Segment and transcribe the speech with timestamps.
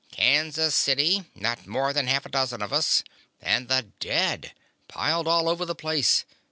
[0.11, 1.25] "...Kansas City.
[1.35, 3.03] Not more than half a dozen of us.
[3.39, 4.53] And the dead!
[4.87, 6.25] Piled all over the place.